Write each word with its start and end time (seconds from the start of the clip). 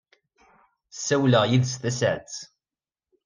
Ssawleɣ 0.95 1.43
yid-s 1.47 1.73
tasaɛet. 1.81 2.35